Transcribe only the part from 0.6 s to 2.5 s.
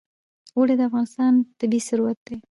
د افغانستان طبعي ثروت دی.